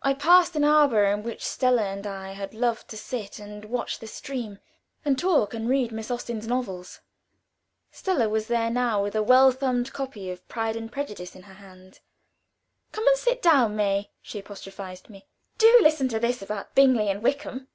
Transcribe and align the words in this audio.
I 0.00 0.14
passed 0.14 0.56
an 0.56 0.64
arbor 0.64 1.04
in 1.04 1.22
which 1.22 1.44
Stella 1.44 1.82
and 1.82 2.06
I 2.06 2.32
had 2.32 2.54
loved 2.54 2.88
to 2.88 2.96
sit 2.96 3.38
and 3.38 3.66
watch 3.66 3.98
the 3.98 4.06
stream, 4.06 4.60
and 5.04 5.18
talk 5.18 5.52
and 5.52 5.68
read 5.68 5.92
Miss 5.92 6.10
Austen's 6.10 6.46
novels. 6.46 7.00
Stella 7.90 8.30
was 8.30 8.46
there 8.48 8.70
now, 8.70 9.02
with 9.02 9.14
a 9.14 9.22
well 9.22 9.50
thumbed 9.52 9.92
copy 9.92 10.30
of 10.30 10.48
"Pride 10.48 10.74
and 10.74 10.90
Prejudice" 10.90 11.36
in 11.36 11.42
her 11.42 11.52
hand. 11.52 12.00
"Come 12.92 13.06
and 13.06 13.16
sit 13.18 13.42
down, 13.42 13.76
May," 13.76 14.08
she 14.22 14.38
apostrophized 14.38 15.10
me. 15.10 15.26
"Do 15.58 15.80
listen 15.82 16.08
to 16.08 16.18
this 16.18 16.40
about 16.40 16.74
Bingley 16.74 17.10
and 17.10 17.22
Wickham." 17.22 17.68